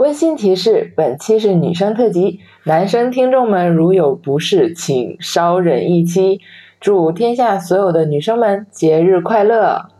[0.00, 6.40] 温馨提示：本期是女生特辑，男生听众们如有不适，请稍忍一期。
[6.80, 9.90] 祝天下所有的女生们节日快乐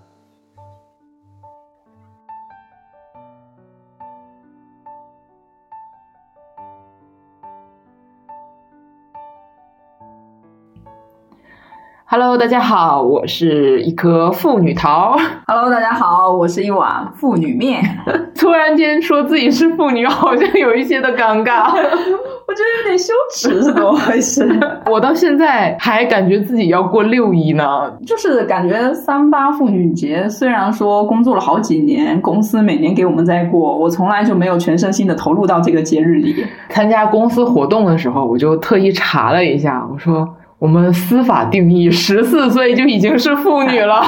[12.12, 15.16] ！Hello，大家好，我是一颗妇女桃。
[15.46, 17.84] Hello，大家好，我是一碗妇女面。
[18.34, 24.44] 突然间说自己是妇女，好像有一些的尴尬， 我觉得有点羞耻，是怎么回事？
[24.90, 36.44] 我到现在还感觉自己要过六一呢，就是感觉三八妇女节，虽然说工作了好几年，公司每年给我们在过，我从来就没有全身心的投入到这个节日里。
[36.70, 40.28] 参加公司活动的时候，我就特意查了一下，我说。
[40.60, 44.00] 我们司法定义十四岁就已经是妇女了，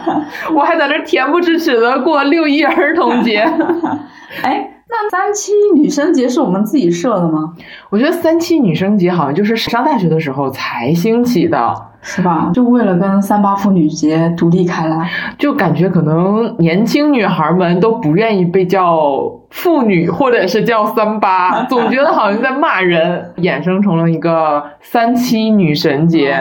[0.54, 3.38] 我还在这恬不知耻的过六一儿童节。
[4.42, 7.54] 哎，那三七女生节是我们自己设的吗？
[7.88, 11.72] 我觉得三七女生节好像就是上大学的时候才兴起的。
[12.04, 12.50] 是吧？
[12.52, 19.22] 就为了跟三八妇女节独立开来，就感觉可能年轻女孩们都不愿意被叫
[19.52, 26.36] 妇女，或者是叫三八， 总觉得好像在骂人，衍生成了一个三七女神节。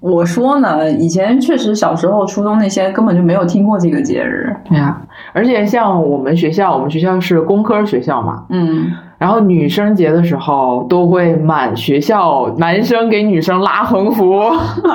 [0.00, 4.54] 我说呢，以前确实小时候初中那些根本就没有听过这个节日。
[4.68, 5.00] 对呀，
[5.32, 8.92] 而且像我们学校，我们学校是工科学校嘛，嗯。
[9.18, 14.40] 然后女生节的时候，都会满学校男生给女生拉横幅，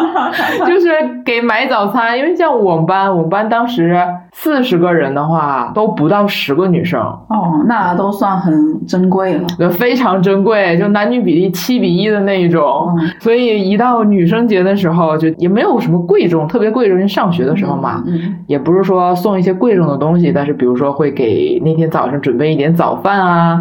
[0.66, 0.90] 就是
[1.26, 2.18] 给买早餐。
[2.18, 4.00] 因为像我们班，我们班当时
[4.32, 7.02] 四十个人的话，都不到十个女生。
[7.02, 12.90] 哦，那都算很珍贵了，对非常珍贵，就男女比例七比一的那一种。
[13.20, 17.02] 所以一到女生节的时候，就也没有什么贵重，特别贵重。
[17.08, 18.04] 上学的时候嘛，
[18.46, 23.60] 也不是说送一些贵重的东西，但是比如说会给那天早上准备一点早饭啊。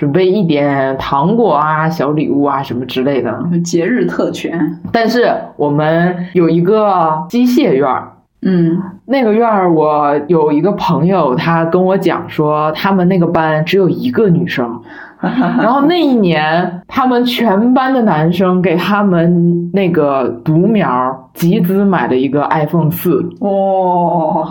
[0.00, 4.80] 准备一点糖果啊、小礼物啊什么之类的，节日特权。
[4.90, 8.10] 但是我们有一个机械院儿，
[8.40, 14.80] 嗯，那个院儿我有一个朋友，他跟我讲说，他们那个班只有一个女生。
[15.60, 24.48] 然后那一年，他们全班的男生给他们那个独苗集资买了一个 iPhone 四，哇！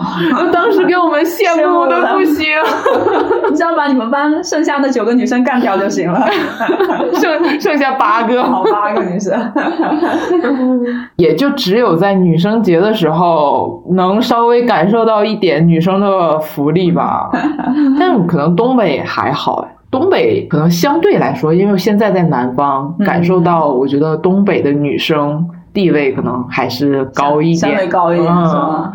[0.52, 2.46] 当时给我们羡慕的不行。
[3.50, 6.24] 你只要把你们班剩下的九个女生干掉就行了，
[7.14, 9.36] 剩剩下八个，好八个女生，
[11.16, 17.28] 也就只有在女生节的时候能稍微感受到一点女生的福利吧。
[17.98, 19.74] 但可能东北还好哎。
[19.90, 28.92] 东北可能相对来说，因为现在在南方感受到，我觉得东北的女生地位可能还是高一点，相对高一点是吗？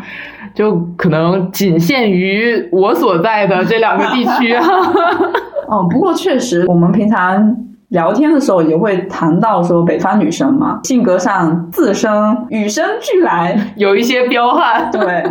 [0.54, 4.54] 就可能仅限于我所在的这两个地区。
[5.68, 7.54] 哦，不过确实，我们平常
[7.88, 12.10] 聊天的时候也会谈到说，北方女生嘛，性格上自身
[12.48, 15.24] 与生俱来有一些彪悍，对。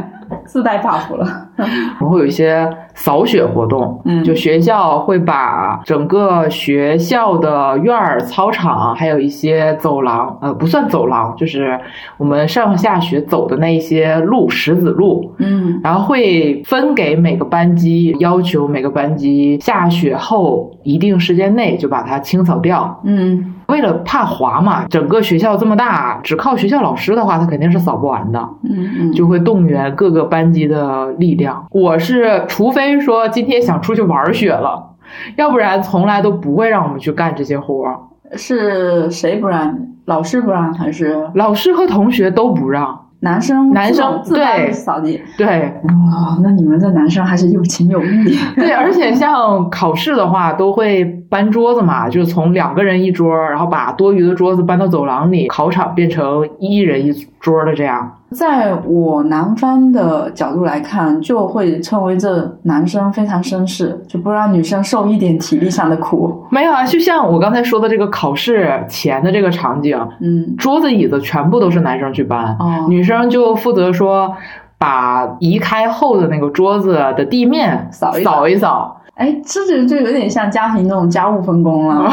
[0.45, 1.27] 自带 buff 了，
[1.99, 11.79] 我会有一些扫雪活动，嗯，就学校会把整个学校的院儿、操场，还有一些走廊，呃，不算走廊，就是
[12.17, 23.54] 我们上下学走的那一些路，石子路，嗯，然后会分给每个班级，要求每个班级下雪后一定时间内就把它清扫掉，嗯。
[23.67, 28.39] 为了怕滑嘛，整个学校这么大，只靠学校老师的话，他肯定是扫不完的。
[28.63, 31.65] 嗯嗯，就会动员各个班级的力量。
[31.71, 34.95] 我是，除非说今天想出去玩雪了，
[35.35, 37.97] 要不然从来都不会让我们去干这些活儿。
[38.37, 39.77] 是谁不让？
[40.05, 41.29] 老师不让还是？
[41.33, 43.04] 老师和同学都不让。
[43.25, 45.47] 男生，男生对扫地，对
[45.83, 48.37] 哦，那你们这男生还是有情有义。
[48.55, 58.19] 对，而且像考试的话，都会搬桌子嘛，就是从两个人一桌，然后把多余的桌子搬到走廊里，考场变成一人一桌的这样。
[58.35, 66.43] 在我南方的角度来看，就会称为这男生非常绅士，就不让女生受一点体力上的苦。
[66.49, 74.35] 没有啊，就像我刚才说的这个考试前的这个场景，嗯，桌子椅子全部都是男生去搬，哦，女生就负责说
[74.77, 79.01] 把移开后的那个桌子的地面扫扫一扫。
[79.15, 82.11] 哎，这就就有点像家庭那种家务分工了。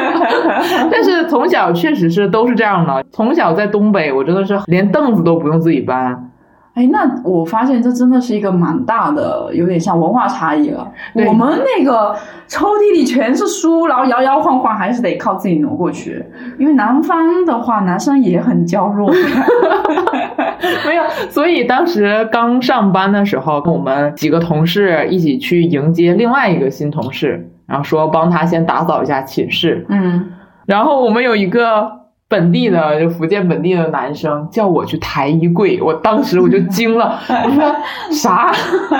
[0.92, 3.02] 但是从小确实是都是这样的。
[3.12, 6.30] 从小在东北，我真的是连凳子都不用自己搬。
[6.78, 10.88] 哎，那我发现这真的是一个蛮大的，有点像文化差异了。
[11.12, 12.14] 我们那个
[12.46, 16.24] 抽屉里全是书，然后摇摇晃晃，还是得靠自己挪过去。
[16.56, 19.10] 因为南方的话，男生也很娇弱。
[20.86, 29.84] 没有，所以当时刚上班的时候，跟我们几个同事一起去迎接另外一个新同事，然后说帮他先打扫一下寝室。
[29.88, 30.26] 嗯，
[30.64, 31.98] 然后我们有一个。
[32.30, 37.74] 本地的就福建本地的男生叫我去抬衣柜，我当时我就惊了， 我说
[38.12, 38.52] 啥？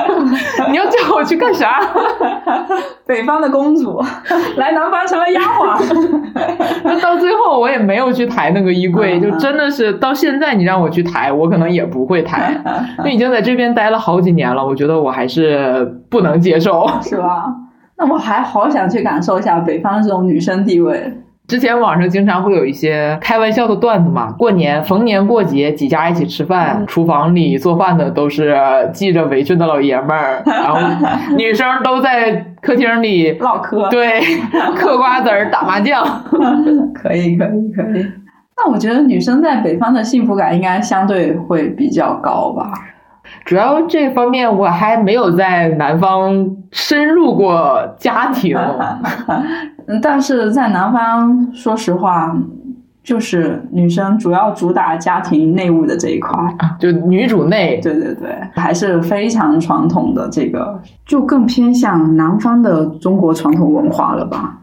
[0.71, 1.79] 你要叫我去干啥？
[3.07, 4.03] 北方的公主
[4.57, 5.79] 来南方成了丫鬟。
[6.85, 12.59] 那到最后我也没有去抬那个衣柜，就真的是到现在你让我去抬，我可能也不会抬。
[13.05, 17.45] 就已经在这边待了好几年了，我觉得我还是不能接受，是吧？
[17.99, 21.13] 那我还好想去感受一下北方这种女生地位。
[21.49, 28.55] 之前网上经常会有一些开玩笑的段子嘛，过年逢年过节几家一起吃饭，厨房里做饭的都是
[28.93, 30.79] 系着围裙的老爷们儿，然后
[31.37, 34.21] 女生都在客厅里唠嗑，对，
[34.77, 36.05] 嗑瓜子儿打麻将，
[36.95, 38.06] 可以可以可以。
[38.55, 42.71] 那我觉得女生在北方的幸福感应该相对会比较高吧。
[43.45, 48.57] 主要这方面我还没有在南方深入过家庭，
[49.87, 52.37] 嗯， 但是在南方，说实话，
[53.03, 56.31] 就是女生主要主打家庭内务的这一块，
[56.79, 64.59] 就女主内，对对对，还是非常传统的，这个就更偏向南方的中国传统文化了吧。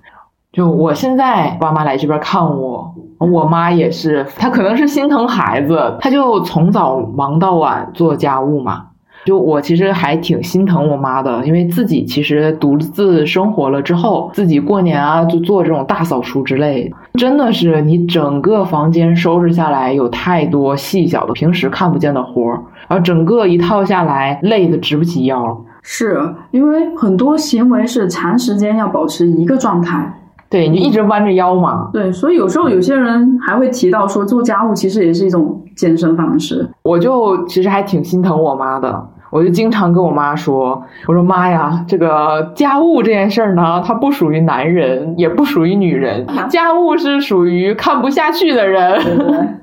[0.51, 8.87] 就我现在爸妈来这边看我，我妈也是，她可能是心疼孩子，她就从早忙到晚做家务嘛。
[9.25, 25.59] 就我其实还挺心疼我妈的，因为自己其实独自生活了之后，自己过年啊就做这种大扫除之类，真的是你整个房间收拾下来有太多细小的平时看不见的活儿，然后整个一套下来累得直不起腰。
[25.81, 30.13] 是因为很多行为是长时间要保持一个状态。
[30.49, 31.89] 对你就一直弯着腰嘛？
[31.91, 36.69] 对，所以有时候有些人还会提到说，做家务其实也是一种健身方式。
[36.83, 39.09] 我就其实还挺心疼我妈的。
[39.29, 48.99] 我就经常跟我妈说：“我说妈呀，这个家务这件事儿呢，它不属于男人，也不属于女人，家务是属于看不下去的人。”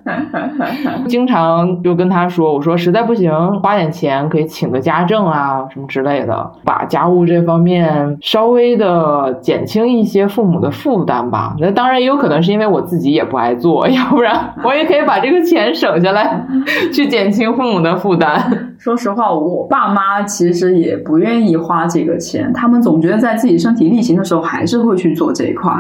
[1.06, 11.54] 经常就跟她说：“我说实在不行，花点钱可以请个家政啊，什么之类的，把家务这方面稍微的减轻一些父母的负担吧。
[11.58, 16.44] 那当然也有可能是因为我自己也不爱做，要不然我也可以把这个钱省下来，
[16.92, 25.72] 去减轻父母的负担。”说实话，我爸妈其实也不愿意花这个钱，他们总觉得在自己身体力行的时候，还是会去做这一块。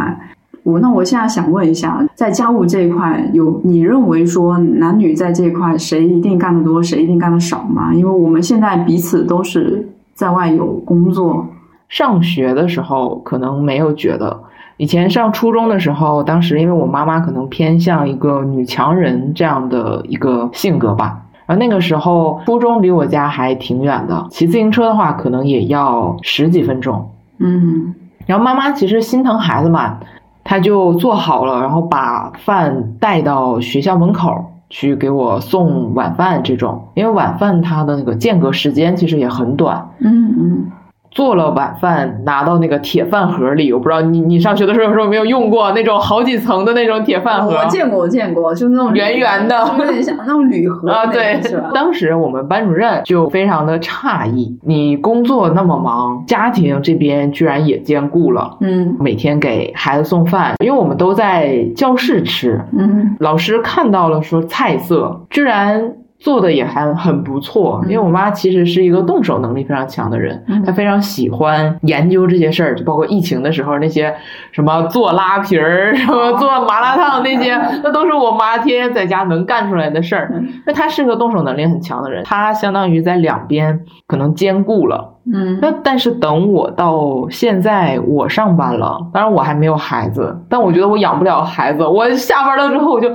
[0.62, 7.92] 我那我现在想问一下，在家务这一块，有你认为说男女在这一块谁一定干得多，谁一定干得少吗？
[7.92, 9.84] 因为我们现在彼此都是
[10.14, 11.44] 在外有工作，
[11.88, 14.40] 上学的时候可能没有觉得，
[14.76, 21.21] 以前上初中的时候，当时因为我妈妈可能偏向一个女强人这样的一个性格吧。
[21.46, 27.10] 然后那个时候，初中离我家还挺远的，骑自行车的话可能也要十几分钟。
[27.38, 27.94] 嗯，
[28.26, 29.98] 然后妈妈其实心疼孩子嘛，
[30.44, 39.90] 她就做好了，然后把饭带到学校门口去给我送晚饭这种，因为晚饭它的那个间隔时间其实也很短。
[39.98, 40.66] 嗯嗯。
[41.14, 43.72] 做了晚饭，拿到那个铁饭盒里。
[43.72, 47.54] 我不知道你你上学的时候有没有用过那种好几层的那种铁饭盒？
[47.54, 51.06] 我见过，我见过，就那种圆圆的，有点像那种铝盒 啊。
[51.06, 51.40] 对，
[51.74, 58.56] 当时我们班主任就非常的诧异，你工作那么忙，家庭这边居然也兼顾了。
[58.60, 62.60] 嗯，每天给孩子送饭，因为我们都在教室吃。
[62.76, 65.92] 嗯，老师看到了说菜色居然。
[66.22, 74.14] 做的也还很不错，因为我妈其实是一个动手能力非常强的人，她非常喜欢研究这些事儿，就包括疫情的时候那些
[74.52, 80.32] 什么做拉皮儿、什么做麻辣烫那些，那都是我妈天天在家能干出来的事儿。
[80.64, 85.18] 那她是个动手能力很强的人，她相当于在两边可能兼顾了。
[85.24, 91.86] 嗯，那但是等我到现在我上班了，当然我还没有孩子，但我觉得我养不了孩子。
[91.86, 93.08] 我下班了之后我就，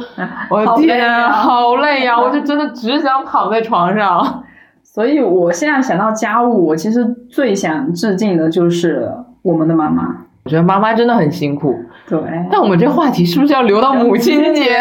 [0.50, 2.16] 我天，好累呀！
[2.20, 4.44] 我就真的只想躺在床上。
[4.84, 9.12] 所以我现在想到家务，我其实最想致敬的就是
[9.42, 10.27] 我们的妈妈。
[10.48, 11.76] 我觉得妈妈真的很辛苦。
[12.08, 12.18] 对，
[12.50, 14.78] 那我们这话题是不是要留到母亲节？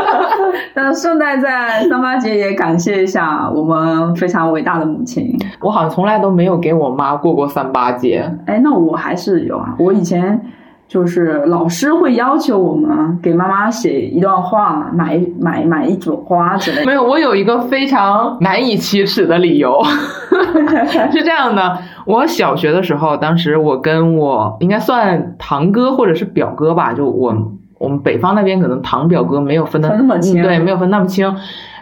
[0.72, 5.30] 那顺带在三八节也感谢一下我们非常伟大的母亲。
[5.60, 8.26] 我好像从来都没有给我妈过过三八节。
[8.46, 9.74] 哎，那我还是有啊。
[9.78, 10.40] 我以前
[10.86, 16.86] 就是老师会要求我们给妈妈写一段话，买买买一朵花之类的。
[16.86, 19.82] 没有，我有一个非常难以启齿的理由，
[21.10, 21.78] 是这样的。
[22.06, 27.34] 我小学的时候，当时我跟我应该算堂哥或者是表哥吧，就我
[27.78, 31.34] 我们北方那边可能堂表哥没有分的那么清对，没有分那么清。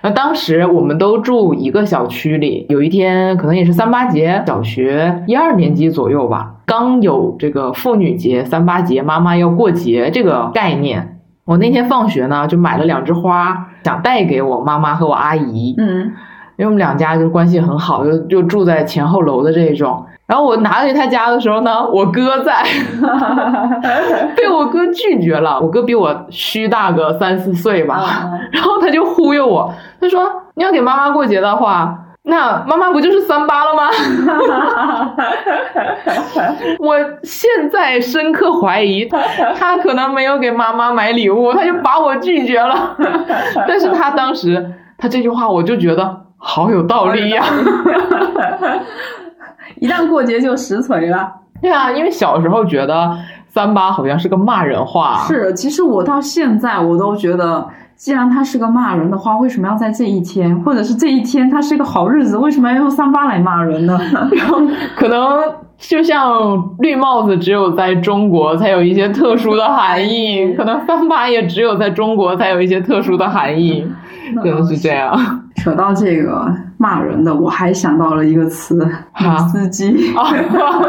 [0.02, 11.20] 那当时我们都住一个小区里，有一天可能也是三八节，小学一二年级左右吧，刚有这个妇女节、三八节，妈妈要过节这个概念。
[11.44, 15.74] 我那天放学呢，就买了两枝花，想带给我妈妈和我阿姨。
[15.78, 16.12] 嗯，
[16.56, 20.04] 因为我们两家就关系很好，就就住在前后楼的这种。
[20.26, 22.62] 然后我拿给他家的时候呢，我哥在
[24.36, 25.60] 被我哥拒绝了。
[25.60, 31.98] 我哥比我虚大个三四岁吧，啊 然后他就忽悠我，他说你要给妈妈过节的话。
[32.24, 33.90] 那妈妈不就是三八了吗？
[36.78, 39.08] 我现在深刻怀疑，
[39.58, 42.96] 他可能没有给妈妈买礼物，他就把我拒绝了。
[43.66, 47.44] 但是他当时他这句话，我就觉得好有道理呀、
[49.80, 51.32] 一旦过节就实锤了。
[51.60, 53.16] 对啊，因为小时候觉得
[53.48, 57.64] 三八好像是个骂人话，是，其实我到现在我都觉得，
[58.02, 63.96] 既然他是个骂人的话，为什么要在这一天，或者是这一天他是一个好日子，为什么要用三八来骂人呢？
[64.36, 64.60] 然后
[64.96, 65.40] 可能
[65.78, 73.86] 就像绿帽子只有在中国才有一些特殊的含义，可能三八也只有在中国才有一些特殊的含义，
[74.42, 75.16] 真的是这样。
[75.54, 76.52] 扯到这个
[76.82, 78.74] 骂人的，我还想到了一个词，
[79.20, 80.12] 女啊司机。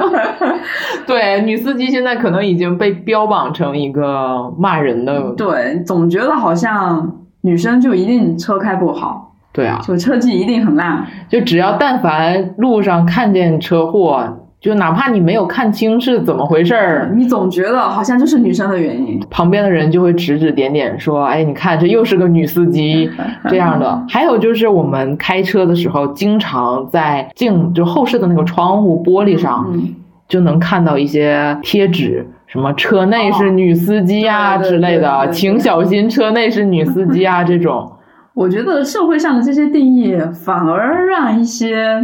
[1.06, 11.06] 对，女司机现在可能已经被标榜成一个骂人的，对，总觉得好像女生就一定车开不好，对啊，就车技一定很烂。
[11.30, 19.20] 就只要但凡路上看见车祸，就哪怕你没有看清是怎么回事儿，你总觉得好像就是女生的原因。
[19.30, 23.12] 旁边的人就会指指点点说：“哎，你看这又是个女司机。
[23.50, 24.02] ”这样的。
[24.08, 29.94] 还有就是我们开车的时候，经常在镜就后视的那个窗户玻璃上，嗯，
[30.30, 37.92] 就能看到一些贴纸，什么车内是女司机啊、之类的，请小心车内是女司机啊这种。
[38.34, 42.02] 我觉得社会上的这些定义，反而让一些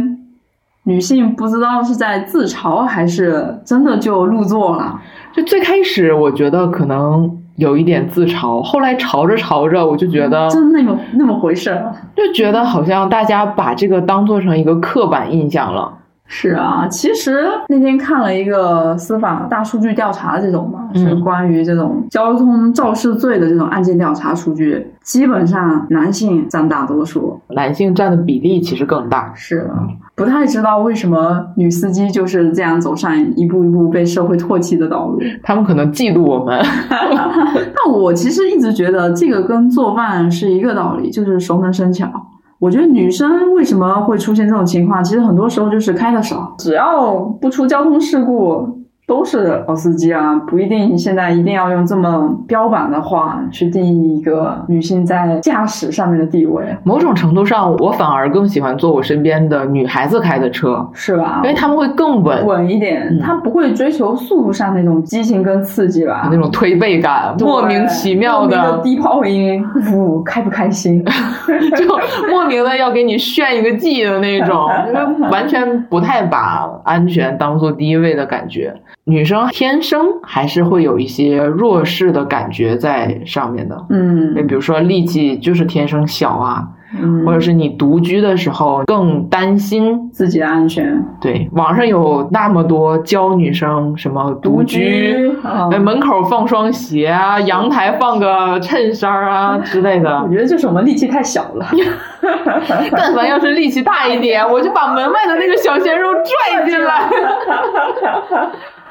[0.90, 5.00] 女性不知道是在自嘲还是真的就入座了。
[5.32, 11.94] 就最开始我觉得可能有一点自嘲，后来嘲着嘲着，我就觉得真那么那么回事儿。
[12.16, 15.98] 就觉得好像大家把这个当做成一个刻板印象了。
[16.32, 27.40] 是啊，其实那天看了一个司法大数据调查，这种嘛，嗯是关于这种交通肇事罪的这种案件调查数据，基本上男性占大多数。
[27.48, 29.32] 男性占的比例其实更大。
[29.34, 35.18] 是啊，不太知道为什么女司机就是这样走上一步一步被社会唾弃的道路。
[35.42, 36.62] 他们可能嫉妒我们，
[37.74, 42.08] 但我其实一直觉得这个跟做饭是一个道理，就是熟能生巧。
[42.60, 48.79] 我觉得女生为什么会出现这种情况，其实很多时候就是开的少，只要不出交通事故。
[49.10, 61.50] 都是老司机啊，不一定现在一定要用这么标榜的话去定义一个女性在驾驶上面的地位，某种程度上，我反而更喜欢坐我身边的女孩子开的车，是吧因？
[61.50, 66.28] 为她们会更稳，稳一点嗯，她不会追求速度上那种激情跟刺激吧？
[66.30, 69.60] 那种推背感，莫名其妙的的，低炮音，
[69.92, 71.04] 呜，开不开心？
[71.76, 71.84] 就
[72.30, 78.72] 莫名的要给你炫一个技的那种， 就是完全不太把安全当做第一位的感觉。
[79.04, 86.68] 女生天生还是会有一些弱势的感觉在上面的，嗯比如说力气就是天生小啊，
[87.00, 100.28] 嗯，或者是你独居的时候更担心自己的安全，对，网上有那么多教女生什么独居，啊哎，门口放双鞋啊， 阳台放个衬衫啊之类的我。
[100.28, 101.66] 觉得就是我们力气太小了。
[102.92, 107.08] 但凡要是力气大一点，我就把门外的那个小鲜肉拽进来。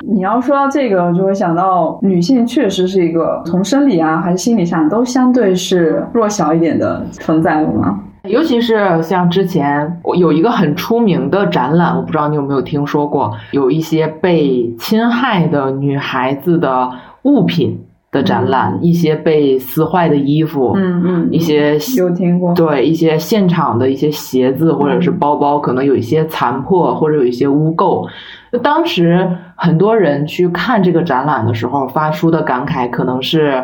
[0.05, 7.99] 你要说到这个，就会想到女性确实是一个从生理啊还是心理上都相对是弱小一点的存在了嘛。
[8.23, 16.89] 尤其是像之前我有一个很出名的展览，我不知道你有没有听说过，有一些被侵害的女孩子的
[17.23, 17.79] 物品
[18.11, 22.53] 的展览，一些被撕坏的衣服，嗯嗯，一些有听过。
[22.55, 28.07] 对一些现场的一些鞋子或者是包包，可能有一些残破或者有一些污垢。
[28.51, 33.63] 就当时很多人去看这个展览的时候，发出的感慨可能是，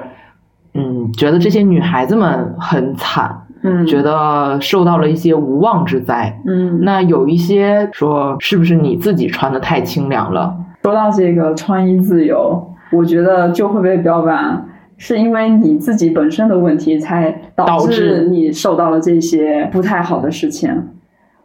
[0.76, 6.40] 嗯，觉得这些女孩子们很惨，嗯，觉得受到了一些无妄之灾。
[6.46, 10.56] 嗯，那有一些说，是不是你自己穿的太清凉了？
[10.84, 12.64] 说到这个穿衣自由，
[12.96, 14.66] 我觉得就会被标榜
[14.98, 20.72] 是因为你自己本身的问题才导致你受到了这些不太好的事情。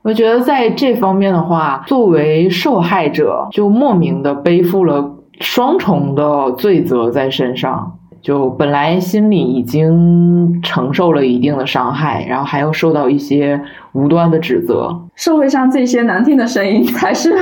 [0.02, 7.98] 我觉得在这方面的话，作为受害者，就莫名的背负了双重的罪责在身上。
[8.22, 13.60] 就本来心里已经承受了一定的伤害，然后还要受到一些
[13.92, 14.94] 无端的指责。
[15.14, 17.34] 社会上这些难听的声音，才是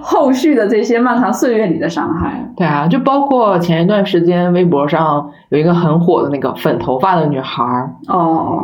[0.00, 2.44] 后续的这些漫长岁月里的伤害。
[2.56, 8.62] 对啊，就包括前一段时间微博上有一个很火的那个粉头发的女孩儿，哦，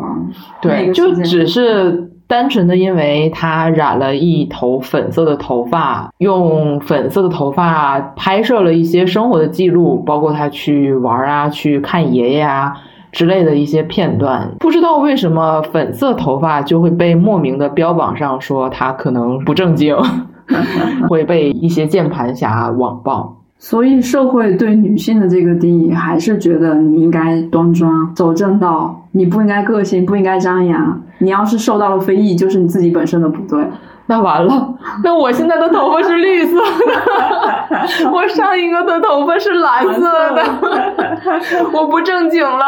[0.60, 12.72] 对，就只是单纯的因为他染了一头粉色的头发，用粉色的头发拍摄了一些生活的记录，包括他去玩啊、去看爷爷啊
[13.10, 14.50] 之类的一些片段。
[14.60, 19.94] 不知道为什么粉色头发就会被莫名的标榜上说他可能不正经，
[21.10, 23.41] 会被一些键盘侠网暴。
[23.64, 31.00] 所以社会对女性的这个定义，还是觉得你应该端庄、走正道，你不应该个性，不应该张扬。
[31.18, 33.64] 你要是受到了非议，就是你自己本身的不对。
[34.06, 40.42] 那完了，那我现在的头发是绿色的，我上一个的头发是蓝色的，
[41.72, 42.66] 我不正经了。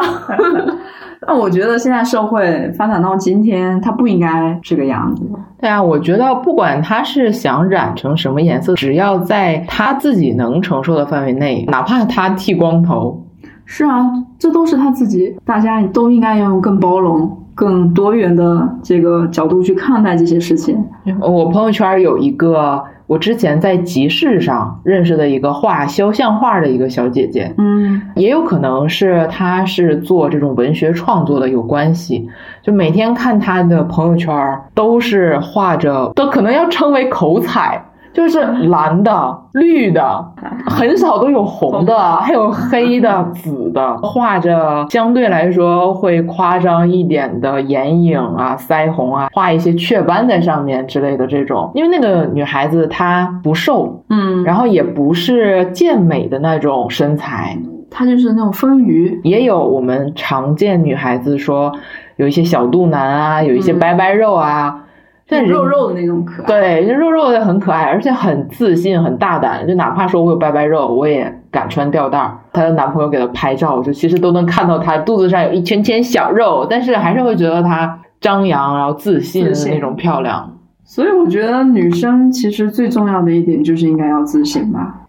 [1.27, 5.23] 那我觉得现在社会发展到今天，它不应该这个样子。
[5.59, 13.25] 对啊，我觉得不管他是想染成什么颜色，只要在他自己能承受的范围内，哪怕他剃光头，
[13.65, 14.07] 是啊，
[14.39, 20.85] 这都是他自己，大家都应该要用更包容、更多元的这个角度去看待这些事情。
[21.21, 32.29] 我朋友圈有一个我之前在集市上认识的一个画肖像画的一个小姐姐，嗯也有可能是她是做这种文学创作的有关系。
[32.63, 34.35] 就每天看她的朋友圈，
[34.75, 37.85] 都是画着，都可能要称为口彩，
[38.15, 40.25] 就是蓝的、绿的，
[40.67, 51.71] 很少都有红的，还有黑的、紫的， 画着相对来说会夸张一点的眼影啊、腮红啊，画一些雀斑在上面之类的这种。
[51.75, 57.59] 因为那个女孩子她不瘦，嗯，然后也不是健美的那种身材，
[57.91, 61.73] 她就是那种丰腴，也有我们常见女孩子说
[62.17, 63.79] 有一些小肚腩啊，有一些嗯。
[63.81, 64.84] 白白肉啊，
[65.27, 66.47] 但肉肉的那种可爱。
[66.47, 69.67] 对，就肉肉的很可爱，而且很自信、很大胆。
[69.67, 72.39] 就哪怕说我有拜拜肉，我也敢穿吊带儿。
[72.53, 80.59] 她的男朋友给她拍照，就其实都能看到她肚子上有一圈圈小肉，但是还是会觉得她张扬，然后自信的那种漂亮。
[80.85, 85.07] 所以我觉得女生其实最重要的一点就是应该要自信吧。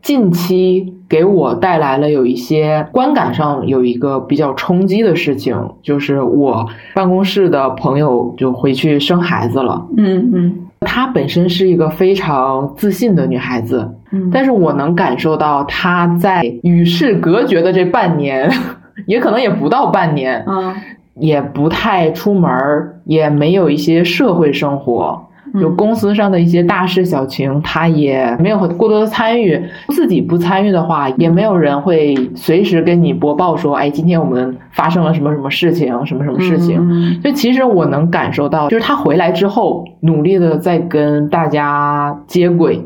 [0.00, 9.84] 近期给我带来了有一些观感上有一个比较冲击的事情，就是我办公室的朋友就回去生孩子了。
[9.96, 18.48] 嗯嗯她本身是一个非常自信的女孩子，嗯，但是我能感受到她在与世隔绝的这半年，
[19.06, 20.72] 也可能也不到半年，嗯
[21.16, 25.26] 也不太出门儿，也没有一些社会生活。
[25.54, 29.60] 嗯就公司上的一些大事小情，他也没有过多的参与。
[29.88, 36.78] 自己不参与的话，也没有人会随时跟你播报说，哎，今天我们发生了什么什么事情，什么什么事情。
[36.80, 42.76] 嗯就其实我能感受到，就是他回来之后，努力的在跟大家接轨，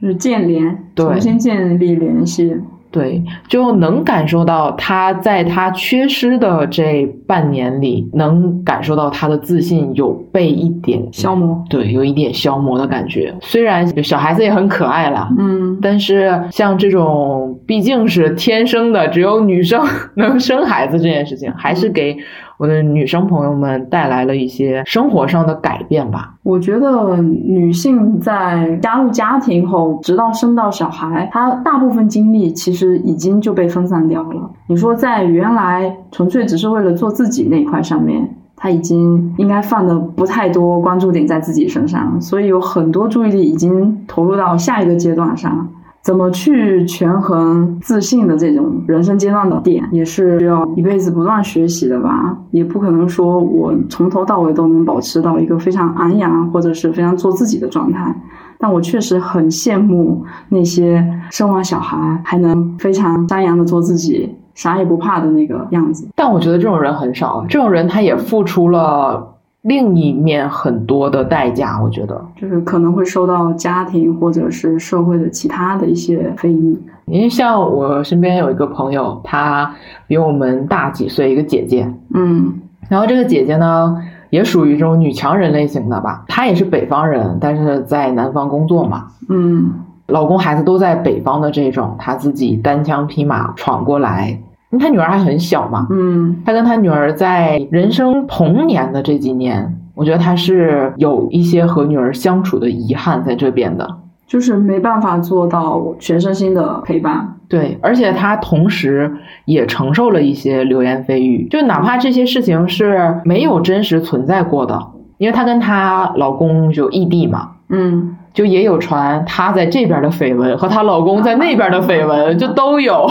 [0.00, 2.56] 就是建联，对重新建立联系。
[2.92, 11.64] 对，就能感受到他在他缺失的这半年里，能感受到他的自信有被一点消磨。
[11.70, 13.34] 对，有一点消磨的感觉。
[13.40, 19.82] 虽然小孩子也很可爱啦，嗯但是像这种毕竟是天生的，只有女生
[20.14, 22.16] 能生孩子这件事情，还是给
[22.62, 26.32] 我的女生朋友们带来了一些生活上的改变吧。
[26.44, 34.48] 我觉得女性在加入家庭后，直到生到小孩，她大部分精力其实已经就被分散掉了。
[34.68, 45.68] 你说在原来纯粹只是为了做自己那一块上面，她已经应该放的不太多关注点在自己身上，所以有很多注意力已经投入到下一个阶段上。
[46.02, 52.36] 怎么去权衡自信的这种人生阶段的点，也是需要一辈子不断学习的吧。
[52.50, 58.14] 也不可能说我从头到尾都能保持到一个非常昂扬或者是非常做自己的状态。
[58.58, 66.08] 但我确实很羡慕那些生完小孩还能非常张扬的做自己，啥也不怕的那个样子。
[66.14, 69.31] 但我觉得这种人很少，这种人他也付出了
[69.62, 71.80] 另一面很多的代价。
[71.82, 76.78] 我觉得，就是可能会受到家庭或者是社会的其他的一些非议。
[77.06, 79.74] 因为像我身边有一个朋友，她
[80.06, 81.92] 比我们大几岁，一个姐姐。
[82.14, 83.96] 嗯然后这个姐姐呢，
[84.30, 86.24] 也属于这种女强人类型的吧。
[86.28, 89.06] 她也是北方人，但是在南方工作嘛。
[89.28, 89.72] 嗯
[90.08, 94.38] 老公孩子都在北方的这种，她自己单枪匹马闯过来，
[94.72, 103.98] 因为她女儿还很小嘛，嗯她跟她女儿在人生童年的这几年，我觉得她是有一些和女儿相处的遗憾在这边的。
[104.26, 107.34] 就是没办法做到全身心的陪伴。
[107.48, 114.82] 对，而且她同时也承受了一些流言蜚语，就哪怕这些事情是没有真实存在过的，
[115.18, 123.06] 因为她跟她老公就异地嘛，嗯，就也有传她在这边的绯闻和她老公在那边的绯闻，就都有。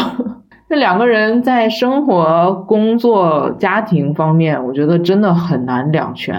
[0.71, 6.33] 这两个人在生活、工作、家庭方面，我觉得真的很难两全。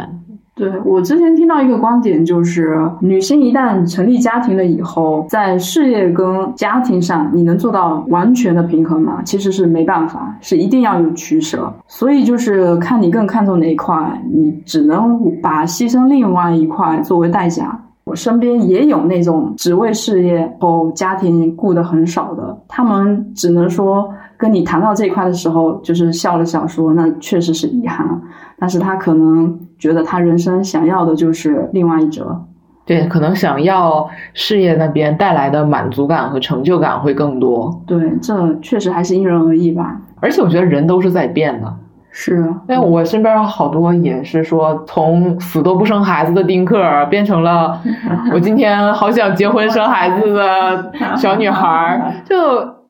[0.54, 9.20] 对我之前听到一个观点，就是女性一旦成立家庭了以后，在事业跟家庭上，你能做到完全的平衡吗？
[9.22, 11.70] 其实是没办法，是一定要有取舍。
[11.86, 13.94] 所以就是看你更看重哪一块，
[14.32, 17.78] 你只能把牺牲另外一块作为代价。
[18.04, 24.12] 我身边也有那种只为事业后家庭顾得很少的，他们只能说
[24.42, 28.04] 跟你谈到这一块的时候，就是笑了笑说，那确实是遗憾，
[28.58, 32.44] 但是他可能觉得他人生想要的就是另外一折。
[32.84, 37.80] 对，可能想要事业那边带来的满足感和成就感会更多。
[37.86, 39.96] 对，这确实还是因人而异吧。
[40.18, 41.72] 而且我觉得人都是在变的。
[42.10, 47.80] 是，因为我身边好多也是说，从死都不生孩子的丁克，变成了
[48.34, 52.12] 我今天好想结婚生孩子的小女孩儿。
[52.26, 52.36] 就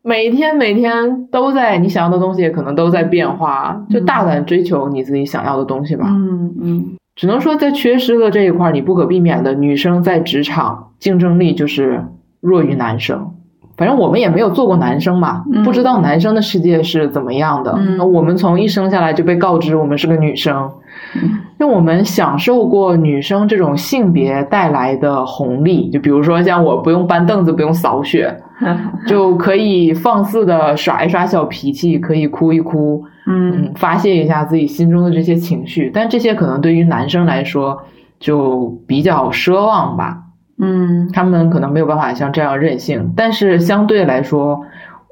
[0.05, 6.07] 每天每天都在，你想要的东西可能都在变化，就大胆追求你自己想要的东西吧。
[6.09, 6.85] 嗯嗯，
[7.15, 12.05] 只能说在缺失的这一块儿，你不可避免的，女生在职场竞争力就是
[12.41, 13.31] 弱于男生。
[13.75, 17.73] 反正我们也没有做过男生嘛，嗯不知道男生的世界是怎么样的。
[17.79, 20.71] 嗯那我们从一生下来就被告知我们是个女生，
[21.15, 28.41] 嗯那我们享受过女生这种性别带来的红利，就比如说像我不用搬凳子，不用扫雪，
[29.07, 35.90] 就可以放肆的耍一耍小脾气，可以哭一哭，嗯嗯，发泄一下自己心中的这些情绪。
[35.92, 37.83] 但这些可能对于男生来说
[38.18, 40.18] 就比较奢望吧。
[40.59, 44.61] 嗯他们可能没有办法像这样任性，但是相对来说，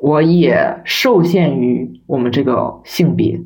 [0.00, 3.40] 我也受限于我们这个性别。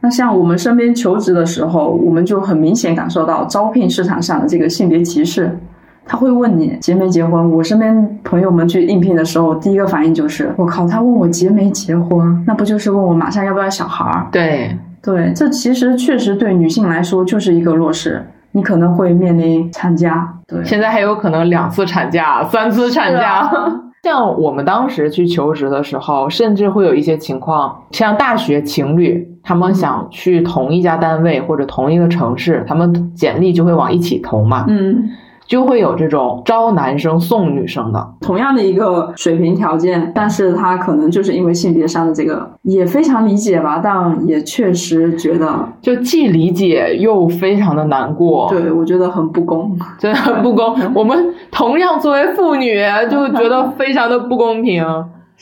[0.00, 5.58] 那像我们身边求职的时候，我们就很明显感受到招聘市场上的这个性别歧视。
[6.06, 7.50] 他会问你结没结婚？
[7.50, 14.26] 我身边朋友们去应聘的时候，第一个反应就是：我靠，他问我结没结婚，那不就是问我马上要不要小孩儿？
[14.30, 20.34] 对，对，这其实确实对女性来说就是一个弱势，你可能会面临产假。
[20.46, 23.40] 对，现在还有可能两次产假、三次产假。
[23.40, 35.08] 啊 像我们当时去求职的时候，甚至会有一些情况，像大学情侣，他们想去同一家单位或者同一个城市，他们简历就会往一起投嘛，嗯，
[35.46, 38.14] 就会有这种招男生送女生的。
[38.20, 49.76] 同样的一个水平条件，但是他可能就是因为性别上的这个，也非常理解吧，但也确实觉得，就既理解又非常的难过，对我觉得很不公。
[49.98, 50.76] 真的很不公。
[50.94, 54.84] 我们同样作为妇女，就觉得非常的不公平。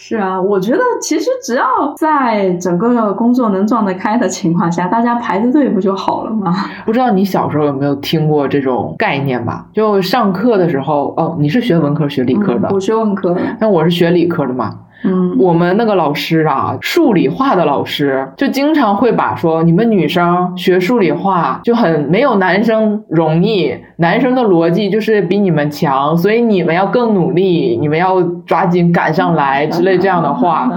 [0.05, 1.65] 是啊，我觉得其实只要
[1.97, 6.53] 在整个工作能撞得开的情况下，大家排着队不就好了吗？
[6.85, 9.65] 不知道你小时候有没有听过这种概念吧？
[9.73, 14.75] 就上课的时候，哦，你是学文科学理科的嗯，我学文科的，那我是学理科的嘛。
[15.05, 30.71] 嗯，我们那个老师啊，数理化的老师就经常会把说你们女生学数理化就很没有男生容易，男生的逻辑就是比你们强，所以你们要更努力，你们要抓紧赶上来之类这样的话，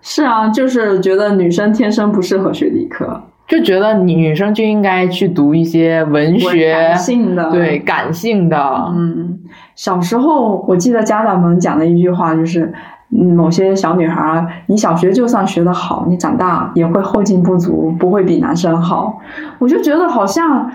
[0.00, 8.58] 是啊，就是觉得女生天生不适合学理科，就觉得你女生就应该去读一些文学感，性的，对感性的，
[8.94, 9.38] 嗯，
[9.76, 12.72] 小时候我记得家长们讲的一句话就是，嗯，
[13.12, 19.20] 某些小女孩儿，你小学就算学得好，你长大也会后劲不足，不会比男生好。
[19.58, 20.70] 我就觉得好像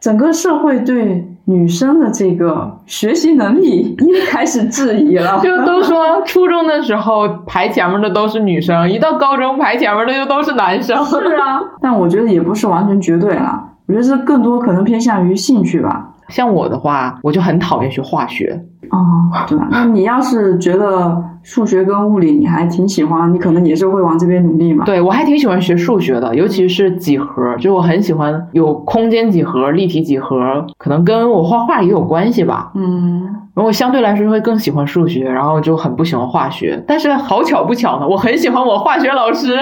[0.00, 5.40] 整个社会对女生的这个学习能力又开始质疑了。
[5.42, 11.04] 就都说初中的时候排前面的都是女生，一到高中排前面的就都是男生。
[11.04, 16.13] 是啊，但我觉得也不是完全绝对啦，我觉得这更多可能偏向于兴趣吧。
[16.28, 18.64] 像我的话，我就很讨厌学化学。
[18.90, 19.66] 哦，对吧？
[19.70, 24.84] 那你要是觉得数学跟物理你还挺喜欢，你可能也是会往这边努力嘛。
[24.84, 32.70] 对我还挺喜欢学数学的，尤其是几何，就我很喜欢有空间几何、立体几何，可能跟我画画也有关系吧。
[32.74, 36.82] 嗯，然后我相对来说会更喜欢数学，然后就很不喜欢化学。
[36.88, 39.56] 但是好巧不巧呢，我很喜欢我化学老师，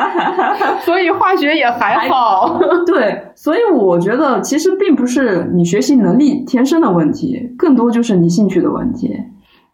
[0.84, 2.60] 所以化学也还好。
[2.86, 9.14] 对，所以我觉得其实并不是你学习能力天生的问题，更多就是你兴趣的问题。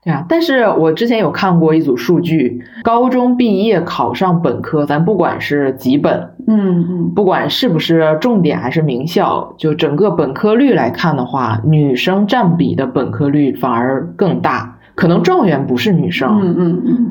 [0.04, 14.78] 对啊，但是我之前有看过一组数据，高中毕业考上本科，咱不管是几本，嗯嗯，不管是不是重点还是名校，就整个本科率来看的话，女生占比的本科率反而更大。
[14.94, 17.10] 可能状元不是女生，嗯嗯嗯，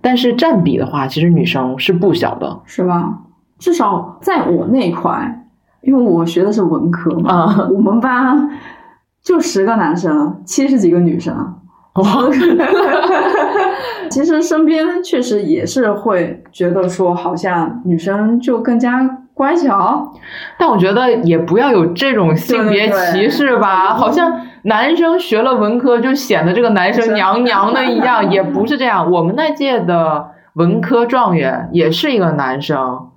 [0.00, 2.60] 但是占比的话，其实女生是不小的。
[2.64, 3.18] 是吧？
[3.58, 5.46] 至少在我那块，
[5.82, 8.50] 因为我学的是文科嘛，啊我们班
[9.22, 11.54] 就十个男生，七十几个女生。
[11.94, 12.04] 哇，
[14.10, 20.12] 其实身边确实也是会觉得说，好像女生就更加乖巧。
[20.58, 29.10] 但我觉得也不要有这种性别歧视吧，对对对好像男生学了文科就显得这个男生娘娘的一样，也不是这样。
[29.10, 32.76] 我们那届的文科状元也是一个男生，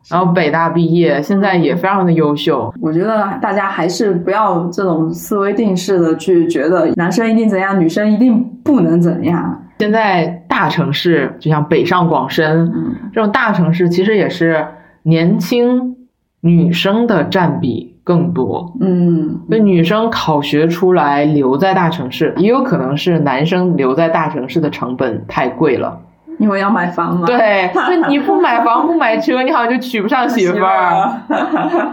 [0.10, 2.74] 然后北大毕业，现在也非常的优秀。
[2.82, 9.62] 我觉得大家还是不要这种思维定式的去觉得男生一定怎样，女生一定不能怎样。
[9.80, 14.66] 现在大城市，就像北上广深嗯，这种大城市，其实也是
[15.04, 15.98] 年轻
[16.40, 18.74] 女生的占比更多。
[18.80, 26.00] 嗯，就女生考学出来留在大城市，也有可能是男生留在大城市的成本太贵了。
[26.40, 27.26] 因为要买房嘛。
[27.26, 31.22] 对，就你不买房不买车，你好像就娶不上媳妇儿。
[31.30, 31.88] 儿。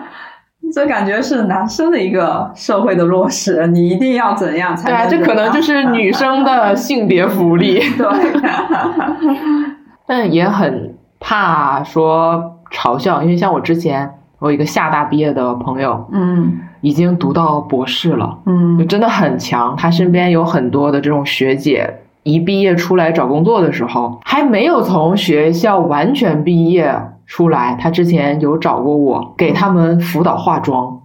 [0.73, 8.07] 这感觉是男生的一个社会的弱势，你一定要怎样才能对啊，这可能就是女生的性别福利， 对，
[10.07, 19.75] 但也很怕说嘲笑，因为像我之前我有一个厦大毕业的朋友，嗯已经读到博士了，嗯就嗯真的很强。
[19.77, 21.93] 他身边有很多的这种学姐，
[22.23, 26.95] 一毕业出来找工作的时候，还没有从学校完全毕业
[27.27, 31.01] 出来，他之前有找过我，给他们辅导化妆。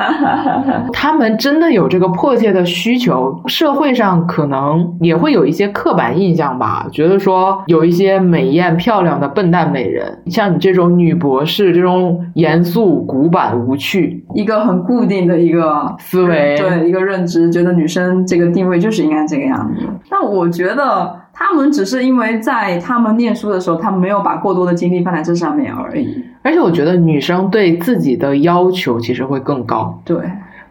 [0.92, 19.86] 他们真的有这个迫切的需求，社会上可能也会有一些刻板印象吧，觉得说有一些美艳漂亮的笨蛋美人，像你这种女博士，这种严肃古板无趣一个很固定的一个思维，对一个认知，觉得女生这个定位就是应该这个样子。
[20.08, 26.22] 但我觉得他们只是因为在他们念书的时候，他们没有把过多的精力放在这上面而已。
[26.42, 30.18] 而且我觉得女生对自己的要求其实会更高，对，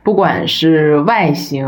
[0.03, 1.65] 不管是外形、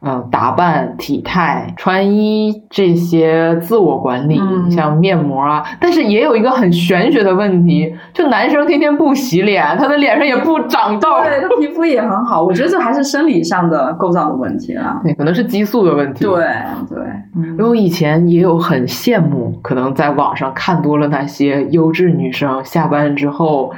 [0.00, 12.42] 呃打扮、体态、穿衣这些自我管理，嗯像面膜啊，但是也有一个很玄学的问题，就男生天天不洗脸，他的脸上也不长痘，对，他皮肤也很好。
[12.42, 15.00] 我觉得这还是生理上的构造的问题啦。
[15.02, 16.24] 对，可能是激素的问题。
[16.24, 16.34] 对
[16.88, 16.98] 对，
[17.36, 23.72] 嗯因为我以前也有很羡慕，可能在网上看多了那些优质女生，下班之后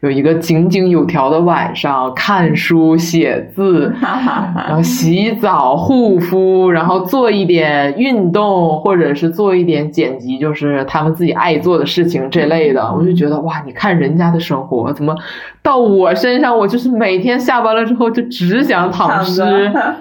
[0.00, 12.82] 有一个井井有条的晚上，看书写字，然 后洗澡、护肤，然后做一点运动，或者是做一点剪辑，就是他们自己爱做的事情这类的。
[12.94, 15.14] 我就觉得哇，你看人家的生活，怎么
[15.62, 19.42] 到我身上，我就是每天下班了之后就只想躺尸。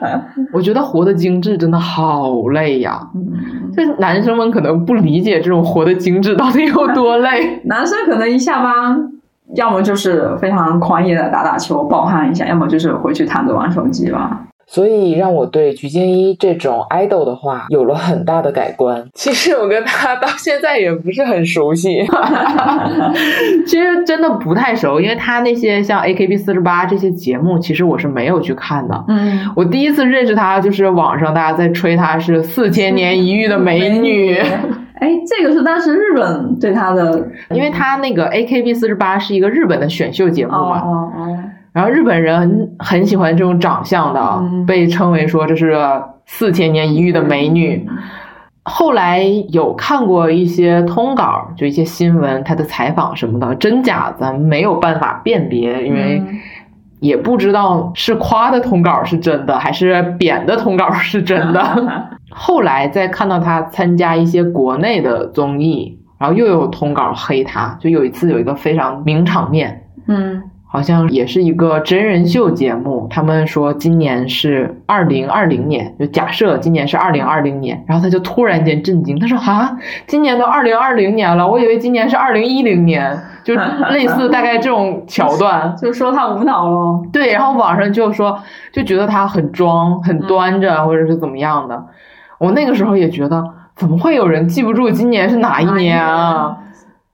[0.52, 3.00] 我觉得活得精致真的好累呀。
[3.16, 3.22] 嗯
[3.76, 7.60] 就是男生们可能不理解这种活得精致到底有多累。
[7.66, 9.12] 男生可能一下班，
[9.56, 14.42] 要么就是非常狂野的打打球、暴汗一下，要么就是回去躺着玩手机吧。
[14.68, 19.08] 所以让我对鞠婧祎这种 idol 的话有了很大的改观。
[19.14, 22.04] 其实我跟他 到现在也不是很熟悉，
[23.68, 29.06] 其实真的不太熟，因为他那些像 AKB 四十八这些节目，其实我是没有去看的。
[29.08, 34.42] 嗯，我第一次认识她，就是网上大家在吹她是四千年一遇的美女，
[35.00, 41.40] 哎，这个是当时日本对他的因为她那个 AKB 四十八是一个日本的选秀节目哦嘛，哦哦，
[41.74, 45.76] 然后日本人很喜欢这种长相的，嗯被称为说这是
[46.26, 47.88] 四千年一遇的美女。
[48.64, 56.40] 后来有看过一些通稿，就一些新闻，他的采访什么的，真假咱没有办法辨别，因为嗯
[57.02, 61.62] 也不知道是夸的通稿是真的，还是贬的通稿是真的。
[62.38, 83.56] 后来再看到他参加一些国内的综艺，然后又有通稿黑他，就有一次有一个非常名场面，嗯好像也是一个真人秀节目，他们说今年是二零二零年，就假设今年是二零二零年，然后他就突然间震惊，他说啊，今年都二零二零年了，我以为今年是二零一零年，就
[83.90, 85.74] 类似大概这种桥段。
[85.82, 87.02] 就说他无脑了。
[87.14, 88.38] 对，然后网上就说
[88.74, 91.86] 就觉得他很装、很端着，或者是怎么样的。
[92.40, 93.44] 我那个时候也觉得，
[93.76, 96.58] 怎么会有人记不住今年是哪一年啊？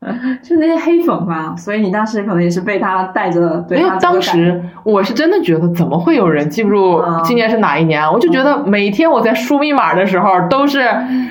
[0.42, 8.04] 就那些黑粉嘛，所以你当时可能也是被他带着对因为他这个感当时我是真的觉得，怎么会有人记不住啊今年是哪一年？
[8.12, 10.90] 我就觉得每天我在输密码的时候都是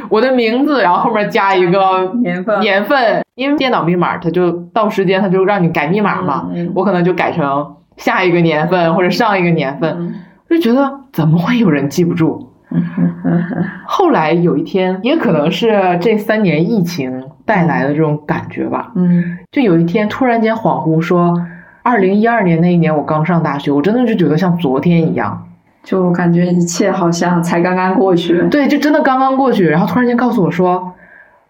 [0.08, 10.14] 我的名字，然后后面加一个年份年份，因为电脑密码它就到时间它就让你改密码嘛，我可能就改成下一个年份或者上一个年份，嗯
[10.48, 12.49] 我就觉得怎么会有人记不住？
[13.86, 19.38] 后来有一天，也可能是这三年疫情带来的这种感觉吧，嗯。
[19.50, 21.36] 就有一天突然间恍惚说，
[21.82, 25.46] 二零一二年那一年我刚上大学，我真的就觉得像昨天一样，
[25.82, 28.40] 就感觉一切好像才刚刚过去。
[28.50, 30.94] 对，就真的刚刚过去，然后突然间告诉我说。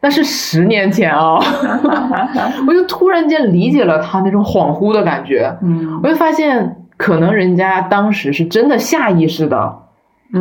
[0.02, 1.38] 那是十年前啊、
[2.66, 6.00] 我就突然间理解了他那种恍惚的感觉，嗯。
[6.02, 9.76] 我就发现可能人家当时是真的下意识的嗯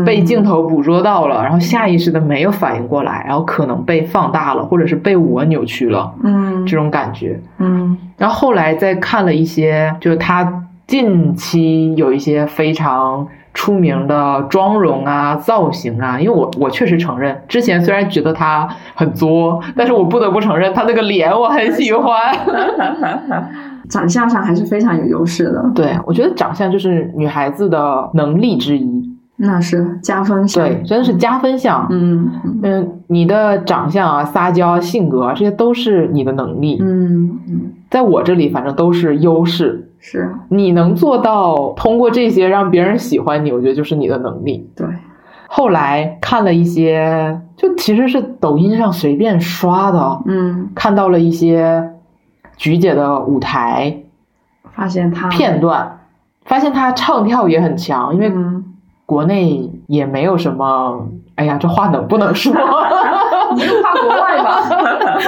[0.05, 6.65] 被镜头捕捉到了，然后下意识的没有反应过来，然后可能被放大了，或者是被我扭曲了嗯。
[6.65, 7.39] 这种感觉。
[7.57, 7.97] 嗯。
[8.17, 22.31] 然后后来再看了一些，就是他近期有一些非常出名的妆容啊、造型啊，因为我我确实承认，之前虽然觉得他很作，但是我不得不承认他那个脸我很喜欢。
[23.89, 29.03] 长相上还是非常有优势的，对，我觉得长相就是女孩子的能力之一，
[29.39, 30.67] 那是加分项。
[30.67, 31.87] 对，真的是加分项。
[31.89, 39.85] 嗯嗯嗯，你的长相啊、撒娇啊、性格啊，这些都是你的能力，嗯嗯，在我这里反正都是优势。
[40.01, 44.69] 是你能做到通过这些让别人喜欢你，我觉得就是你的能力。
[44.75, 44.87] 对。
[45.47, 51.91] 后来看了一些，就其实是抖音上随便刷的，嗯，看到了一些
[52.55, 54.03] 菊姐的舞台
[54.75, 55.99] 发现她片段，
[56.45, 58.58] 发现她唱跳也很强，因为嗯，
[59.09, 62.53] 国内也没有什么，哎呀，这话能不能说？
[63.55, 64.61] 你就怕国外吧？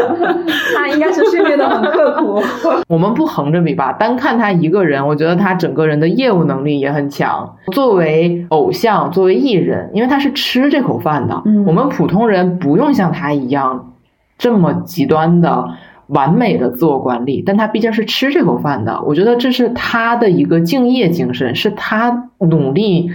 [0.77, 2.39] 他应该是训练的很刻苦。
[2.87, 7.55] 我们不横着比吧，单看他一个人，我觉得他整个人的业务能力也很强。
[7.71, 13.93] 作为偶像，作为艺人，因为他是吃这口饭的，嗯我们普通人不用像他一样
[14.37, 15.69] 这么极端的。
[16.07, 23.09] 完美的自我管理，但他毕竟是吃这口饭的，我觉得这是他的一个敬业精神，是他努力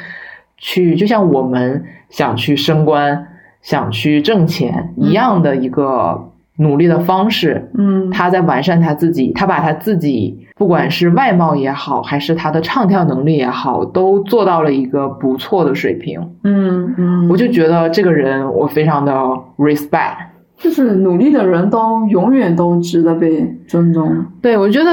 [0.58, 3.26] 去，就像我们想去升官、
[3.62, 7.70] 想去挣钱一样的一个努力的方式。
[7.76, 16.20] 嗯，他在完善他自己，他把他自己不管是外貌也好，还是他的唱跳能力也好，都做到了一个不错的水平。
[16.44, 19.12] 嗯嗯，我就觉得这个人我非常的
[19.58, 20.16] respect。
[20.58, 24.24] 就是努力的人都永远都值得被尊重。
[24.40, 24.90] 对我觉得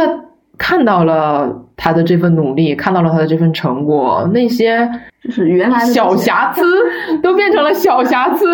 [0.58, 4.90] 看到了他的这份努力，看到了他的这份成果，那些
[5.22, 6.64] 就是原来小瑕疵
[7.22, 8.46] 都变成了小瑕疵。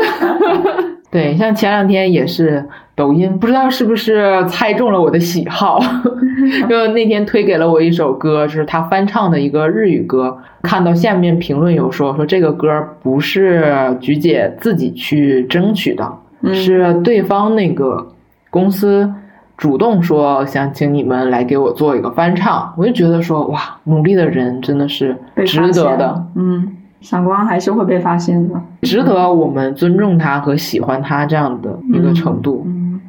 [1.11, 2.65] 对，像前两天也是
[2.95, 5.79] 抖音，不知道是不是猜中了我的喜好，
[6.67, 10.35] 就那天推给了我一首歌，就是他翻唱的一个日语歌。
[10.63, 16.11] 看到下面评论有说说这个歌不是菊姐自己去争取的，
[16.41, 18.07] 嗯是对方那个
[18.49, 19.07] 公司
[19.59, 25.13] 主动说想请你们来给我做一个翻唱，我就觉得说哇，努力的人真的是
[25.45, 28.55] 值得的。，嗯，闪光还是会被发现的。
[28.83, 32.63] 值得我们尊重他和喜欢他这样的一个程度。
[32.67, 33.01] 嗯，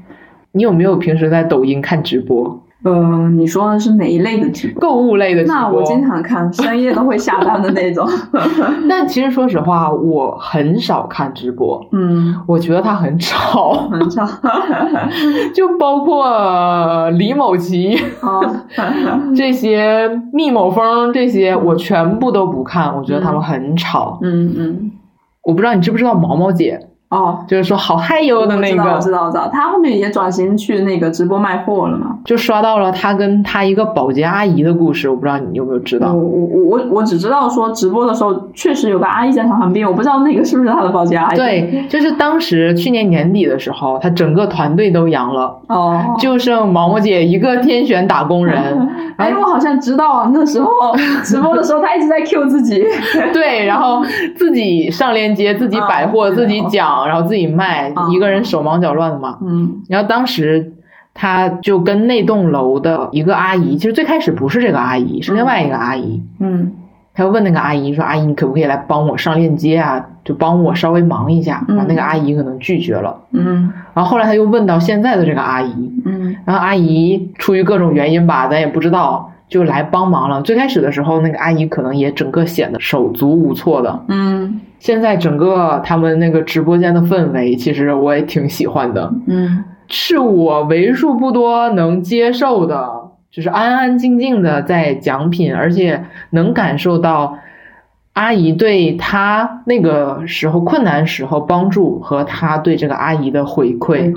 [0.51, 2.61] 你有没有平时在抖音看直播？
[2.83, 4.81] 呃，你说的是哪一类的直播？
[4.81, 5.55] 购物类的直播？
[5.55, 8.09] 那我经常看，深夜都会下单的那种。
[8.89, 14.27] 但其实说实话，我很少看直播，嗯，我觉得它很吵，很吵。
[15.55, 18.41] 就包括李某奇哦，
[19.37, 24.19] 这些、密某风这些，我全部都不看，我觉得他们很吵。
[24.23, 24.91] 嗯嗯，
[25.45, 26.81] 我不知道你知不知道毛毛姐，
[27.11, 29.49] 哦，就是说好嗨哟的那个知道，我知，道，我知道。
[29.53, 32.17] 他后面也转型去那个直播卖货了嘛。
[32.25, 36.13] 就刷到了他跟他一个保洁阿姨的故事，我不知道你有没有知道。
[36.13, 48.89] 我我我我我只知道说直播的时候确实有个阿姨在他旁边，我不知道那个是不是他的保洁阿姨。，对，就是当时去年年底的时候，他整个团队都阳了，哦，就剩毛毛姐一个天选打工人。
[49.17, 50.71] 哎，我好像知道啊，那时候
[51.25, 52.83] 直播的时候他一直在 Q 自己。
[53.33, 54.03] 对，然后
[54.37, 59.39] 自己上链接，自己摆货，啊自己讲，然后自己卖，啊一个人手忙脚乱的嘛。
[59.43, 60.75] 嗯然后当时
[61.15, 66.23] 他就跟那栋楼的一个阿姨，其实最开始不是这个阿姨，是另外一个阿姨。
[66.39, 66.73] 嗯
[67.13, 70.07] 他就问那个阿姨说：“阿姨，你可不可以来帮我上链接啊？
[70.25, 73.15] 就帮我稍微忙一下。”然后那个阿姨可能拒绝了。
[73.33, 80.41] 嗯然后后来他又问到现在的这个阿姨，嗯然后阿姨出于各种原因吧，咱也不知道，就来帮忙了。
[80.41, 84.05] 最开始的时候，那个阿姨可能也整个显得手足无措的。
[84.09, 89.13] 嗯现在整个他们那个直播间的氛围，其实我也挺喜欢的。
[89.27, 92.89] 嗯是我为数不多能接受的，
[93.31, 97.37] 就是安安静静的在奖品，而且能感受到
[98.13, 104.15] 阿姨对他那个时候困难时候帮助和他对这个阿姨的回馈，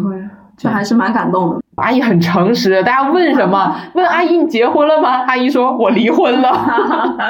[0.58, 1.62] 就还是蛮感动的。
[1.76, 3.76] 阿姨很诚实，大家问什么？
[3.96, 5.24] 问阿姨你结婚了吗？
[5.28, 6.52] 阿姨说我离婚了，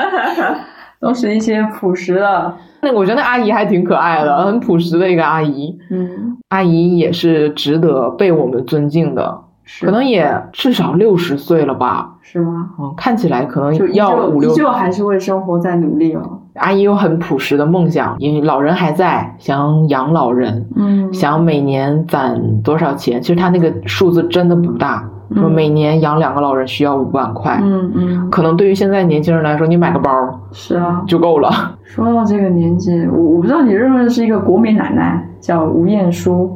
[0.99, 2.53] 都是一些朴实的。
[2.82, 5.78] 那我觉得那阿姨还挺可爱的，很朴实的一个阿姨。
[5.89, 9.39] 嗯，阿姨也是值得被我们尊敬的，
[9.82, 12.15] 可能也至少六十岁了吧？
[12.21, 12.71] 是吗？
[12.78, 16.30] 嗯，看起来可能要五六，依旧还是为生活在努力了。
[16.56, 23.22] 阿姨有很朴实的梦想，因为老人还在，想养老人，嗯，想每年攒多少钱？
[23.22, 25.10] 其实他那个数字真的不大。
[25.36, 30.12] 说每年养两个老人需要五万块，嗯嗯，可能对于现在年轻人来说，你买个包
[30.51, 31.49] 是啊就够了。
[31.84, 36.51] 说到这个年纪，我我不知道你认不认识一个国民奶奶叫吴艳姝，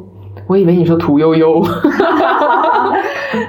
[0.46, 1.60] 我以为你说屠呦呦，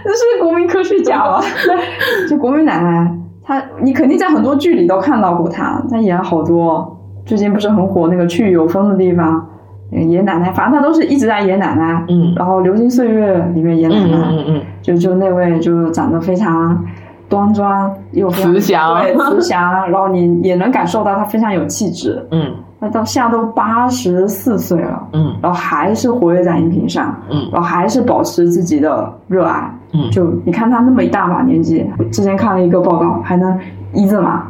[0.04, 1.42] 那是国民科学家吧？
[2.30, 3.17] 就国民奶奶，
[3.48, 6.94] 她你肯定在很多剧里都看到过他，他演了好多。
[7.24, 9.42] 最近不是很火那个去有风的地方。
[9.90, 12.04] 演奶奶，反正他都是一直在演奶奶。
[12.10, 16.84] 嗯，然后《流金岁月》里面演奶奶，嗯嗯就就那位就长得非常
[17.26, 22.22] 端庄又慈祥，对慈祥，然后你也能感受到他非常有气质。
[22.30, 33.58] 嗯，那到现在都八十四岁了，嗯，然后还是活跃在荧屏上，嗯，然后还是保持自己的热爱，嗯，就你看他那么一大把年纪，之前看了一个报告，还能
[33.92, 34.42] 一字马，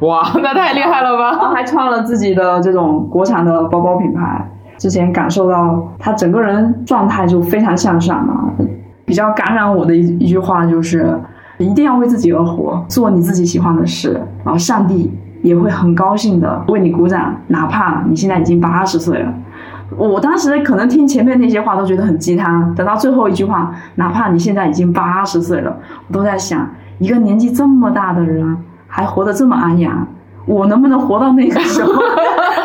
[0.00, 1.30] 哇， 那太厉害了吧！
[1.30, 4.48] 然后还创了自己的这种国产的包包品牌。
[4.78, 8.50] 之前感受到他整个人状态就非常向上嘛，
[9.04, 11.18] 比较感染我的一一句话就是，
[11.58, 14.12] 一定要为自己而活，做你自己喜欢的事，
[14.42, 15.12] 然后上帝
[15.42, 19.34] 也会很高兴的为你鼓掌，哪怕你现在已经八十岁了。
[19.96, 25.76] 我当时可能听前面那些话都觉得很鸡汤，等到最后一句话，哪怕你现在已经八十岁了，
[26.08, 26.68] 我都在想，
[26.98, 30.06] 一个年纪这么大的人还活得这么安养，
[30.46, 31.92] 我能不能活到那个时候？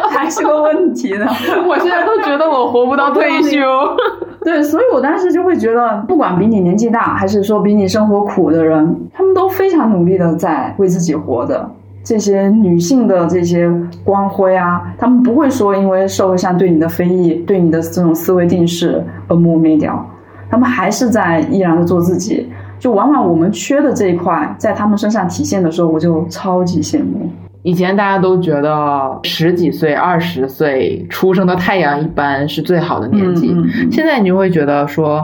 [0.09, 1.25] 还是个问题呢。
[1.67, 3.59] 我现在都觉得我活不到退休。
[4.43, 11.69] 对，所以我当时就会觉得，不管比你年纪大，还是说比你生活苦的人，他们都非常努力的在为自己活的。
[12.05, 13.69] 这些女性的这些
[14.03, 20.07] 光辉啊，他们不会说因为社会上对你的非议、对你的这种思维定式而磨灭掉，
[20.49, 22.47] 他们还是在依然的做自己。
[22.77, 27.27] 就往往我们缺的这一块，在他们身上体现的时候，我就超级羡慕。
[27.63, 33.55] 以前大家都觉得十几岁、二十岁出生的太阳一般是最好的年纪，
[33.91, 35.23] 现在你就会觉得说，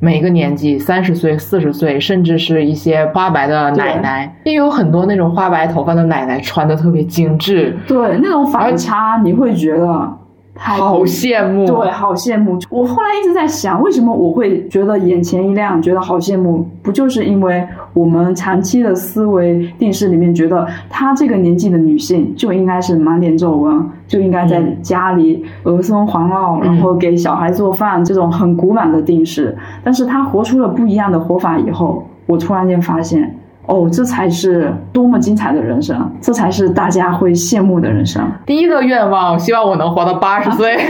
[0.00, 10.18] 每个年纪三十岁、四十岁，甚至是一些花白的奶奶，也有很多那种花白头发的奶奶穿的特别精致，对那种反差，你会觉得。
[10.60, 12.58] 好羡慕，对，好羡慕。
[12.68, 16.66] 我后来一直在想，为什么我会觉得眼前一亮，觉得好羡慕？
[16.82, 29.56] 不就是因为我们长期的思维定式里面，觉得她这个年纪的女性就应该是满脸皱纹，就应该在家里儿孙环绕，然后给小孩做饭，这种很古板的定式。
[29.84, 33.38] 但是她活出了不一样的活法以后，我突然间发现。
[33.68, 38.26] 哦，这才是多么精彩的人生，这才是大家会羡慕的人生。
[38.46, 40.78] 第一个愿望，希望我能活到八十岁。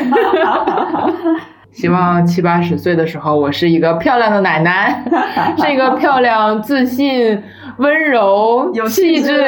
[1.72, 5.05] 希望七八十岁的时候，我是一个漂亮的奶奶，
[5.59, 7.43] 是一个漂亮、自信、
[7.79, 9.45] 温柔、有气质。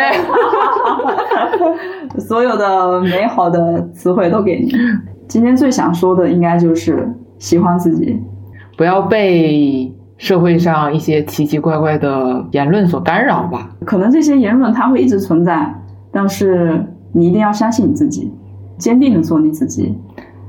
[2.18, 4.72] 所有的美好的词汇都给你。
[5.28, 7.08] 今天最想说的，应该就是
[7.38, 8.20] 喜欢自己，
[8.76, 9.92] 不要被。
[10.20, 15.74] 社会上一些奇奇怪怪的言论所干扰吧，可能这些言论它会一直存在，
[16.12, 18.30] 但是你一定要相信你自己，
[18.76, 19.96] 坚定的做你自己。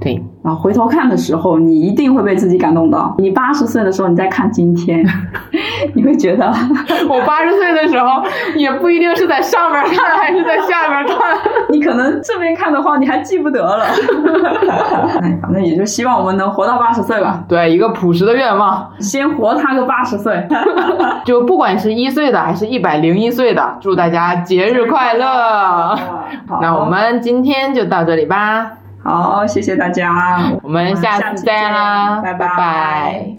[0.02, 3.14] 对，然后回头看的时候，你一定会被自己感动到。
[3.20, 5.06] 你八十岁的时候，你再看今天，
[5.94, 6.52] 你会觉得，
[7.08, 8.24] 我八十岁的时候
[8.56, 11.18] 也不一定是在上面看还是在下面看，
[11.70, 13.86] 你可能这边看的话，你还记不得了。
[15.22, 17.44] 哎，反正也就希望我们能活到八十岁吧。
[17.48, 20.48] 对，一个朴实的愿望，先活他个八十岁。
[21.26, 25.96] 就不管是一岁的还是一百零一岁的，祝大家节日快乐。
[26.60, 28.72] 那我们今天就到这里吧。
[29.04, 32.34] 好，谢谢大家，我们下次再见啦，拜。
[32.34, 33.38] 拜。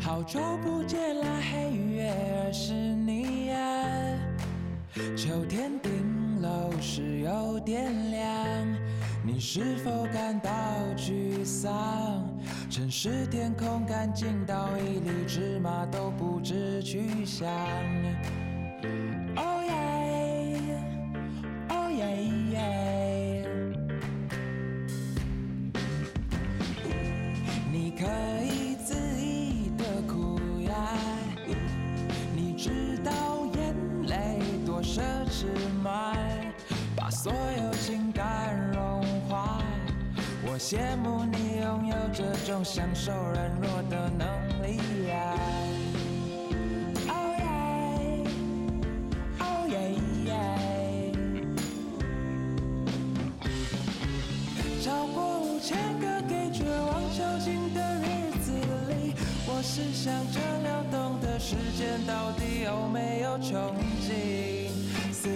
[0.00, 3.56] 好久不见啦，黑月儿是你呀，
[5.16, 8.24] 秋天顶楼时有点凉，
[9.24, 10.50] 你是否感到
[10.96, 11.70] 沮丧？
[12.68, 17.48] 城市天空干净到一粒芝麻都不知去向。
[19.36, 20.82] Oh yeah,
[21.68, 22.16] oh yeah
[22.52, 23.46] yeah.。
[27.70, 28.04] 你可
[28.42, 30.74] 以恣意的哭呀，
[32.34, 33.72] 你知道眼
[34.08, 35.46] 泪多奢侈
[35.80, 36.12] 吗？
[36.96, 37.51] 把所有
[40.52, 44.28] 我羡慕你拥有这种享受软弱的能
[44.62, 44.76] 力
[45.08, 45.16] 呀。
[47.08, 47.42] 哦耶，
[49.38, 49.74] 哦耶
[50.26, 50.30] 耶。
[54.84, 58.04] 超过五千个给绝望囚禁的日
[58.42, 58.52] 子
[58.90, 64.68] 里，我是想着流动的时间到底有没有穷尽？
[65.10, 65.30] 思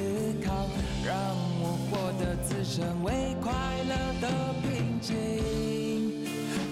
[0.45, 0.69] 考
[1.03, 1.17] 让
[1.62, 3.55] 我活得自称为快
[3.89, 4.86] 乐的平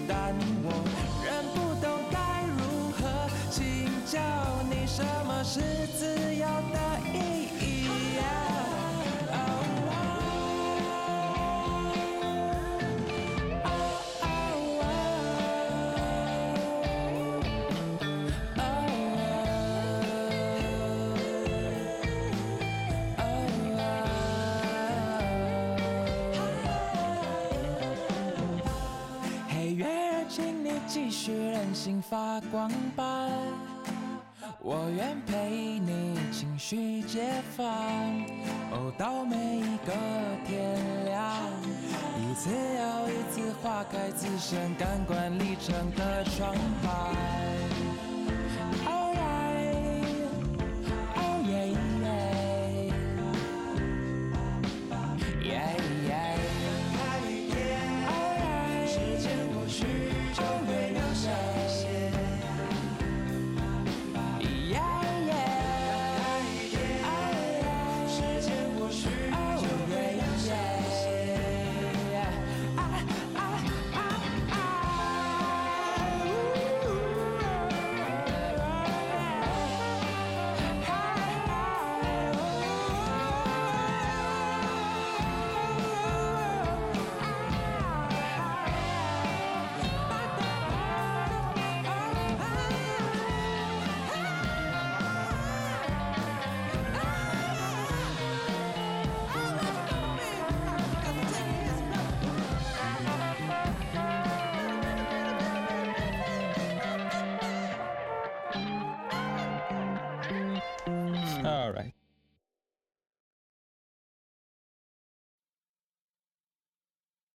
[0.09, 0.69] 但我
[1.25, 2.19] 仍不懂该
[2.59, 4.19] 如何请教
[4.69, 5.61] 你什么是
[5.97, 6.34] 自由。
[31.85, 32.67] 心发光
[32.97, 33.29] 吧，
[34.63, 37.67] 我愿陪你情绪解放。
[38.73, 39.93] 哦，到每一个
[40.47, 41.37] 天亮，
[42.19, 47.64] 一次又一次划开自身感官里程的窗台。